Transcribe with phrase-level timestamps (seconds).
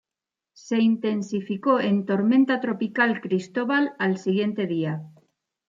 [0.53, 5.03] Se intensificó en Tormenta tropical Cristobal al siguiente día.